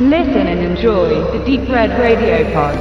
Listen 0.00 0.46
and 0.46 0.60
enjoy 0.60 1.08
the 1.32 1.44
Deep 1.44 1.68
Red 1.68 1.90
Radio 1.98 2.44
Pod. 2.52 2.78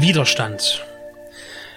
Widerstand. 0.00 0.86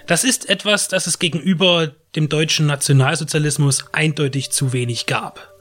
Das 0.06 0.24
ist 0.24 0.48
etwas, 0.48 0.88
das 0.88 1.06
es 1.06 1.18
gegenüber 1.18 1.92
dem 2.16 2.30
deutschen 2.30 2.64
Nationalsozialismus 2.64 3.84
eindeutig 3.92 4.52
zu 4.52 4.72
wenig 4.72 5.04
gab. 5.04 5.52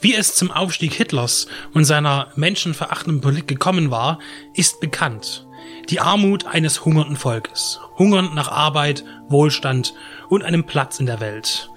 Wie 0.00 0.14
es 0.14 0.34
zum 0.34 0.50
Aufstieg 0.50 0.94
Hitlers 0.94 1.48
und 1.74 1.84
seiner 1.84 2.32
menschenverachtenden 2.34 3.20
Politik 3.20 3.48
gekommen 3.48 3.90
war, 3.90 4.18
ist 4.54 4.80
bekannt. 4.80 5.44
Die 5.88 6.00
Armut 6.00 6.46
eines 6.46 6.84
hungernden 6.84 7.16
Volkes. 7.16 7.80
Hungernd 7.98 8.34
nach 8.34 8.48
Arbeit, 8.48 9.04
Wohlstand 9.28 9.94
und 10.28 10.42
einem 10.42 10.64
Platz 10.64 11.00
in 11.00 11.06
der 11.06 11.20
Welt. 11.20 11.70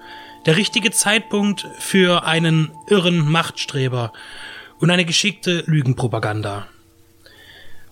Der 0.46 0.56
richtige 0.56 0.90
Zeitpunkt 0.90 1.66
für 1.78 2.24
einen 2.24 2.70
irren 2.88 3.18
Machtstreber 3.30 4.12
und 4.78 4.90
eine 4.90 5.04
geschickte 5.04 5.64
Lügenpropaganda. 5.66 6.66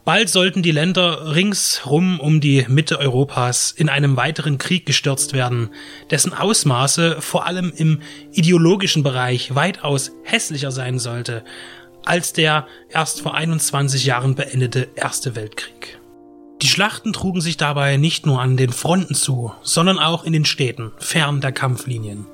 Bald 0.05 0.29
sollten 0.29 0.63
die 0.63 0.73
Länder 0.73 1.37
ringsrum 1.37 2.19
um 2.19 2.41
die 2.41 2.67
Mitte 2.69 2.99
Europas 2.99 3.71
in 3.71 3.89
einem 3.89 4.17
weiteren 4.17 4.59
Krieg 4.59 4.85
gestürzt 4.85 5.33
werden, 5.33 5.71
dessen 6.11 6.35
Ausmaße 6.35 7.21
vor 7.21 7.47
allem 7.47 7.73
im 7.77 8.01
ideologischen 8.33 9.05
Bereich 9.05 9.55
weitaus 9.55 10.11
hässlicher 10.25 10.73
sein 10.73 10.99
sollte 10.99 11.45
als 12.05 12.33
der 12.33 12.67
erst 12.89 13.21
vor 13.21 13.35
21 13.35 14.05
Jahren 14.05 14.35
beendete 14.35 14.89
Erste 14.95 15.35
Weltkrieg. 15.35 15.99
Die 16.63 16.69
Schlachten 16.69 17.13
trugen 17.13 17.41
sich 17.41 17.57
dabei 17.57 17.97
nicht 17.97 18.25
nur 18.25 18.41
an 18.41 18.57
den 18.57 18.73
Fronten 18.73 19.15
zu, 19.15 19.53
sondern 19.63 19.99
auch 19.99 20.25
in 20.25 20.33
den 20.33 20.45
Städten, 20.45 20.93
fern 20.99 21.41
der 21.41 21.53
Kampflinien. 21.53 22.27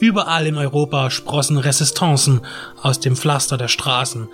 Überall 0.00 0.46
in 0.46 0.56
Europa 0.56 1.10
sprossen 1.10 1.58
Resistancen 1.58 2.40
aus 2.80 3.00
dem 3.00 3.16
Pflaster 3.16 3.58
der 3.58 3.68
Straßen 3.68 4.28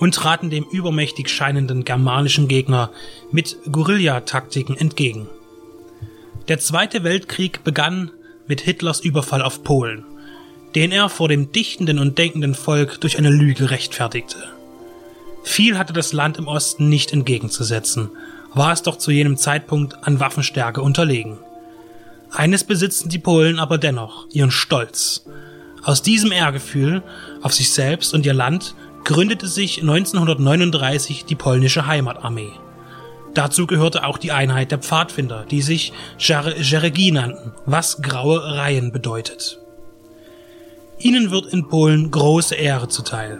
und 0.00 0.14
traten 0.14 0.50
dem 0.50 0.64
übermächtig 0.64 1.28
scheinenden 1.28 1.84
germanischen 1.84 2.48
Gegner 2.48 2.90
mit 3.30 3.56
Guerillataktiken 3.70 4.76
entgegen. 4.76 5.28
Der 6.48 6.58
Zweite 6.58 7.04
Weltkrieg 7.04 7.62
begann 7.62 8.10
mit 8.48 8.60
Hitlers 8.60 9.00
Überfall 9.00 9.40
auf 9.40 9.62
Polen, 9.62 10.04
den 10.74 10.92
er 10.92 11.08
vor 11.08 11.28
dem 11.28 11.52
dichtenden 11.52 11.98
und 11.98 12.18
denkenden 12.18 12.54
Volk 12.54 13.00
durch 13.00 13.18
eine 13.18 13.30
Lüge 13.30 13.70
rechtfertigte. 13.70 14.42
Viel 15.44 15.78
hatte 15.78 15.92
das 15.92 16.12
Land 16.12 16.38
im 16.38 16.48
Osten 16.48 16.88
nicht 16.88 17.12
entgegenzusetzen, 17.12 18.10
war 18.54 18.72
es 18.72 18.82
doch 18.82 18.96
zu 18.96 19.10
jenem 19.10 19.36
Zeitpunkt 19.36 20.06
an 20.06 20.20
Waffenstärke 20.20 20.80
unterlegen. 20.80 21.38
Eines 22.30 22.64
besitzen 22.64 23.08
die 23.08 23.18
Polen 23.18 23.58
aber 23.58 23.78
dennoch, 23.78 24.26
ihren 24.30 24.50
Stolz. 24.50 25.26
Aus 25.82 26.02
diesem 26.02 26.32
Ehrgefühl 26.32 27.02
auf 27.42 27.52
sich 27.52 27.70
selbst 27.70 28.14
und 28.14 28.24
ihr 28.26 28.32
Land 28.32 28.74
gründete 29.04 29.46
sich 29.46 29.82
1939 29.82 31.26
die 31.26 31.34
polnische 31.34 31.86
Heimatarmee. 31.86 32.52
Dazu 33.34 33.66
gehörte 33.66 34.04
auch 34.04 34.16
die 34.16 34.32
Einheit 34.32 34.70
der 34.70 34.78
Pfadfinder, 34.78 35.44
die 35.50 35.60
sich 35.60 35.92
Jeregi 36.18 37.12
nannten, 37.12 37.52
was 37.66 38.00
graue 38.00 38.42
Reihen 38.56 38.92
bedeutet. 38.92 39.58
Ihnen 41.04 41.30
wird 41.30 41.52
in 41.52 41.68
Polen 41.68 42.10
große 42.10 42.54
Ehre 42.54 42.88
zuteil. 42.88 43.38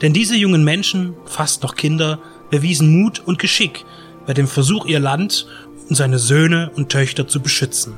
Denn 0.00 0.12
diese 0.12 0.36
jungen 0.36 0.62
Menschen, 0.62 1.14
fast 1.26 1.64
noch 1.64 1.74
Kinder, 1.74 2.20
bewiesen 2.50 2.88
Mut 3.00 3.20
und 3.26 3.40
Geschick 3.40 3.84
bei 4.26 4.32
dem 4.32 4.46
Versuch, 4.46 4.86
ihr 4.86 5.00
Land 5.00 5.46
und 5.88 5.96
seine 5.96 6.20
Söhne 6.20 6.70
und 6.76 6.90
Töchter 6.90 7.26
zu 7.26 7.40
beschützen. 7.40 7.94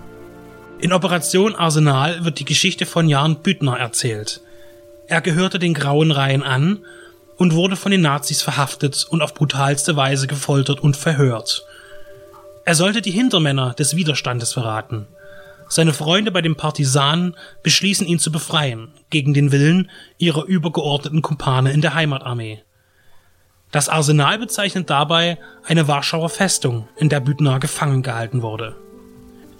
In 0.79 0.95
Operation 0.95 1.55
Arsenal 1.55 2.25
wird 2.25 2.39
die 2.39 2.47
Geschichte 2.47 2.87
von 2.87 3.09
Jan 3.11 3.43
Büttner 3.43 3.79
erzählt, 3.79 4.41
er 5.09 5.21
gehörte 5.21 5.59
den 5.59 5.75
Grauen 5.75 6.11
Reihen 6.11 6.43
an 6.43 6.78
und 7.37 7.55
wurde 7.55 7.77
von 7.77 7.93
den 7.93 8.01
Nazis 8.01 8.41
verhaftet 8.41 9.07
und 9.09 9.21
auf 9.21 9.34
brutalste 9.34 9.95
Weise 9.97 10.27
gefoltert 10.27 10.81
und 10.81 10.97
verhört. 10.97 11.67
Er 12.65 12.75
sollte 12.75 13.03
die 13.03 13.13
Hintermänner 13.13 13.75
des 13.75 13.95
Widerstandes 13.95 14.55
verraten. 14.55 15.07
Seine 15.69 15.93
Freunde 15.93 16.31
bei 16.31 16.43
den 16.43 16.56
Partisanen 16.56 17.34
beschließen 17.62 18.06
ihn 18.06 18.19
zu 18.19 18.31
befreien, 18.31 18.88
gegen 19.10 19.34
den 19.34 19.50
Willen 19.53 19.91
ihrer 20.19 20.44
übergeordneten 20.44 21.22
Kumpane 21.22 21.72
in 21.72 21.81
der 21.81 21.94
Heimatarmee. 21.94 22.62
Das 23.72 23.88
Arsenal 23.88 24.38
bezeichnet 24.38 24.88
dabei 24.91 25.38
eine 25.65 25.88
Warschauer 25.88 26.28
Festung, 26.28 26.88
in 26.97 27.09
der 27.09 27.21
Büttner 27.21 27.59
gefangen 27.59 28.03
gehalten 28.03 28.43
wurde. 28.43 28.77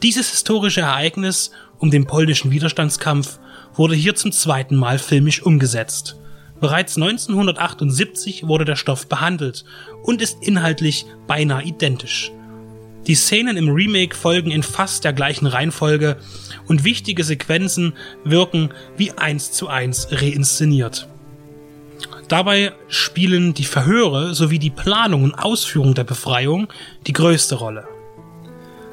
Dieses 0.03 0.31
historische 0.31 0.83
Ereignis 0.83 1.51
um 1.79 1.91
den 1.91 2.07
polnischen 2.07 2.51
Widerstandskampf 2.51 3.39
wurde 3.75 3.95
hier 3.95 4.15
zum 4.15 4.31
zweiten 4.33 4.77
Mal 4.77 4.99
filmisch 4.99 5.43
umgesetzt. 5.43 6.17
Bereits 6.61 6.97
1978 6.97 8.47
wurde 8.47 8.65
der 8.65 8.77
Stoff 8.77 9.09
behandelt 9.09 9.65
und 10.03 10.23
ist 10.23 10.43
inhaltlich 10.43 11.05
beinahe 11.27 11.65
identisch. 11.65 12.33
Die 13.07 13.15
Szenen 13.15 13.57
im 13.57 13.69
Remake 13.69 14.17
folgen 14.17 14.51
in 14.51 14.63
fast 14.63 15.05
der 15.05 15.13
gleichen 15.13 15.47
Reihenfolge 15.47 16.17
und 16.67 16.83
wichtige 16.83 17.23
Sequenzen 17.23 17.95
wirken 18.25 18.71
wie 18.97 19.13
eins 19.13 19.53
zu 19.53 19.69
eins 19.69 20.09
reinszeniert. 20.11 21.09
Dabei 22.29 22.73
spielen 22.89 23.55
die 23.55 23.65
Verhöre 23.65 24.35
sowie 24.35 24.59
die 24.59 24.71
Planung 24.71 25.23
und 25.23 25.35
Ausführung 25.35 25.95
der 25.95 26.03
Befreiung 26.03 26.67
die 27.07 27.13
größte 27.13 27.55
Rolle. 27.55 27.87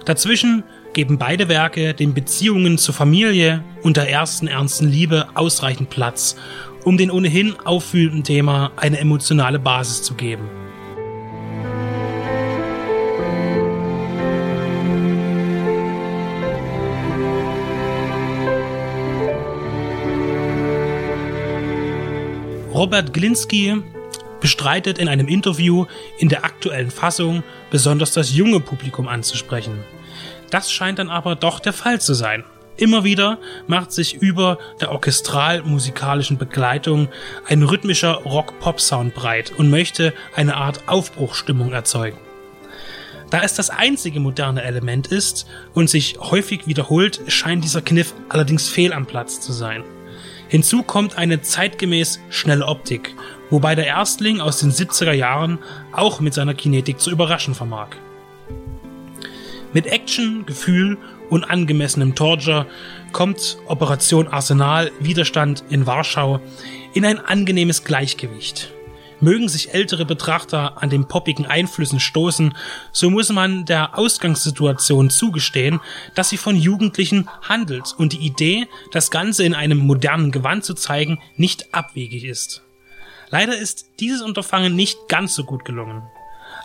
Dazwischen 0.06 0.64
geben 0.94 1.18
beide 1.18 1.50
Werke 1.50 1.96
den 1.96 2.14
Beziehungen 2.14 2.78
zur 2.78 2.94
Familie 2.94 3.64
und 3.82 3.98
der 3.98 4.10
ersten 4.10 4.48
ernsten 4.48 4.88
Liebe 4.88 5.28
ausreichend 5.34 5.90
Platz, 5.90 6.36
um 6.84 6.98
den 6.98 7.10
ohnehin 7.10 7.56
auffühlenden 7.64 8.24
Thema 8.24 8.72
eine 8.76 9.00
emotionale 9.00 9.58
Basis 9.58 10.04
zu 10.04 10.14
geben. 10.14 10.63
Robert 22.84 23.14
Glinski 23.14 23.82
bestreitet 24.42 24.98
in 24.98 25.08
einem 25.08 25.30
Interview 25.30 25.86
in 26.18 26.28
der 26.28 26.44
aktuellen 26.44 26.92
Fassung 26.92 27.42
besonders 27.72 28.12
das 28.12 28.36
junge 28.36 28.60
Publikum 28.60 29.08
anzusprechen. 29.08 29.86
Das 30.50 30.70
scheint 30.70 31.00
dann 31.00 31.10
aber 31.10 31.38
doch 31.38 31.62
der 31.62 31.72
Fall 31.72 32.02
zu 32.02 32.14
sein. 32.14 32.44
Immer 32.76 33.06
wieder 33.06 33.38
macht 33.68 33.94
sich 33.94 34.16
über 34.16 34.58
der 34.82 34.92
orchestral-musikalischen 34.92 36.38
Begleitung 36.38 37.08
ein 37.48 37.64
rhythmischer 37.64 38.16
Rock-Pop-Sound 38.16 39.16
breit 39.16 39.54
und 39.56 39.70
möchte 39.70 40.14
eine 40.36 40.58
Art 40.58 40.82
Aufbruchstimmung 40.88 41.72
erzeugen. 41.72 42.18
Da 43.30 43.44
es 43.44 43.54
das 43.54 43.70
einzige 43.70 44.20
moderne 44.20 44.62
Element 44.62 45.08
ist 45.08 45.48
und 45.74 45.90
sich 45.90 46.18
häufig 46.20 46.68
wiederholt, 46.68 47.22
scheint 47.28 47.64
dieser 47.64 47.82
Kniff 47.82 48.14
allerdings 48.28 48.68
fehl 48.68 48.92
am 48.92 49.06
Platz 49.06 49.40
zu 49.40 49.54
sein. 49.54 49.86
Hinzu 50.54 50.84
kommt 50.84 51.18
eine 51.18 51.42
zeitgemäß 51.42 52.20
schnelle 52.30 52.68
Optik, 52.68 53.16
wobei 53.50 53.74
der 53.74 53.88
Erstling 53.88 54.40
aus 54.40 54.60
den 54.60 54.70
70er 54.70 55.12
Jahren 55.12 55.58
auch 55.94 56.20
mit 56.20 56.36
seiner 56.36 56.54
Kinetik 56.54 57.00
zu 57.00 57.10
überraschen 57.10 57.56
vermag. 57.56 57.88
Mit 59.74 59.88
Action, 59.88 60.46
Gefühl 60.46 61.00
und 61.32 61.44
angemessenem 61.44 62.14
Torture 62.14 62.68
kommt 63.14 63.58
Operation 63.66 64.28
Arsenal 64.28 64.92
Widerstand 65.00 65.64
in 65.72 65.88
Warschau 65.88 66.40
in 66.94 67.04
ein 67.04 67.18
angenehmes 67.18 67.84
Gleichgewicht. 67.84 68.72
Mögen 69.24 69.48
sich 69.48 69.74
ältere 69.74 70.06
Betrachter 70.06 70.82
an 70.84 70.90
den 70.90 71.08
poppigen 71.08 71.46
Einflüssen 71.46 72.00
stoßen, 72.00 72.56
so 72.92 73.10
muss 73.10 73.30
man 73.30 73.66
der 73.66 73.98
Ausgangssituation 73.98 75.10
zugestehen, 75.10 75.80
dass 76.14 76.30
sie 76.30 76.38
von 76.38 76.56
Jugendlichen 76.56 77.30
handelt 77.42 77.96
und 77.98 78.14
die 78.14 78.26
Idee, 78.26 78.68
das 78.92 79.12
Ganze 79.12 79.44
in 79.46 79.56
einem 79.56 79.80
modernen 79.80 80.32
Gewand 80.32 80.66
zu 80.66 80.74
zeigen, 80.74 81.20
nicht 81.38 81.74
abwegig 81.74 82.26
ist. 82.26 82.62
Leider 83.30 83.58
ist 83.58 83.86
dieses 84.00 84.22
Unterfangen 84.22 84.76
nicht 84.76 85.08
ganz 85.08 85.34
so 85.34 85.46
gut 85.46 85.66
gelungen. 85.66 86.04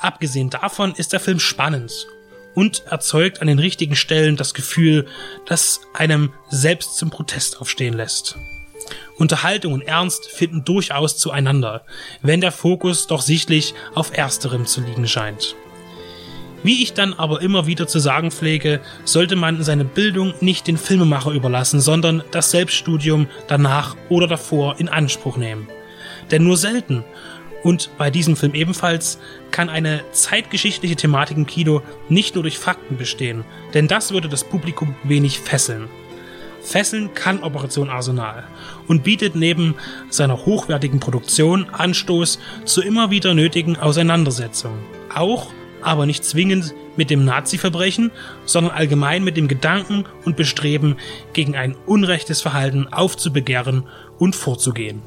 Abgesehen 0.00 0.50
davon 0.50 0.94
ist 0.94 1.12
der 1.12 1.20
Film 1.20 1.40
spannend 1.40 2.06
und 2.54 2.84
erzeugt 2.86 3.40
an 3.40 3.46
den 3.46 3.60
richtigen 3.60 3.94
Stellen 3.94 4.36
das 4.36 4.52
Gefühl, 4.52 5.06
das 5.46 5.80
einem 5.94 6.32
selbst 6.50 6.96
zum 6.96 7.10
Protest 7.10 7.60
aufstehen 7.60 7.94
lässt. 7.94 8.36
Unterhaltung 9.18 9.72
und 9.72 9.82
Ernst 9.82 10.26
finden 10.26 10.64
durchaus 10.64 11.18
zueinander, 11.18 11.82
wenn 12.22 12.40
der 12.40 12.52
Fokus 12.52 13.06
doch 13.06 13.20
sichtlich 13.20 13.74
auf 13.94 14.16
ersterem 14.16 14.64
zu 14.64 14.80
liegen 14.80 15.06
scheint. 15.06 15.56
Wie 16.62 16.82
ich 16.82 16.92
dann 16.92 17.14
aber 17.14 17.40
immer 17.40 17.66
wieder 17.66 17.86
zu 17.86 17.98
sagen 17.98 18.30
pflege, 18.30 18.80
sollte 19.04 19.36
man 19.36 19.62
seine 19.62 19.84
Bildung 19.84 20.34
nicht 20.40 20.66
den 20.66 20.76
Filmemacher 20.76 21.30
überlassen, 21.30 21.80
sondern 21.80 22.22
das 22.30 22.50
Selbststudium 22.50 23.28
danach 23.46 23.96
oder 24.08 24.26
davor 24.26 24.76
in 24.78 24.88
Anspruch 24.88 25.36
nehmen. 25.36 25.68
Denn 26.30 26.44
nur 26.44 26.56
selten 26.56 27.04
Und 27.64 27.90
bei 27.98 28.10
diesem 28.10 28.36
Film 28.36 28.54
ebenfalls 28.54 29.18
kann 29.50 29.68
eine 29.68 30.04
zeitgeschichtliche 30.12 30.94
Thematik 30.94 31.36
im 31.36 31.46
Kino 31.46 31.82
nicht 32.08 32.34
nur 32.34 32.42
durch 32.42 32.58
Fakten 32.58 32.96
bestehen, 32.96 33.44
denn 33.74 33.88
das 33.88 34.12
würde 34.12 34.28
das 34.28 34.44
Publikum 34.44 34.94
wenig 35.02 35.40
fesseln. 35.40 35.88
Fesseln 36.68 37.14
kann 37.14 37.42
Operation 37.42 37.88
Arsenal 37.88 38.44
und 38.86 39.02
bietet 39.02 39.34
neben 39.34 39.74
seiner 40.10 40.44
hochwertigen 40.44 41.00
Produktion 41.00 41.66
Anstoß 41.70 42.38
zu 42.64 42.82
immer 42.82 43.10
wieder 43.10 43.34
nötigen 43.34 43.76
Auseinandersetzungen. 43.76 44.78
Auch, 45.14 45.50
aber 45.80 46.04
nicht 46.04 46.24
zwingend 46.24 46.74
mit 46.96 47.08
dem 47.08 47.24
Nazi-Verbrechen, 47.24 48.10
sondern 48.44 48.74
allgemein 48.74 49.24
mit 49.24 49.36
dem 49.36 49.48
Gedanken 49.48 50.04
und 50.24 50.36
Bestreben, 50.36 50.96
gegen 51.32 51.56
ein 51.56 51.74
unrechtes 51.86 52.42
Verhalten 52.42 52.86
aufzubegehren 52.92 53.84
und 54.18 54.36
vorzugehen. 54.36 55.00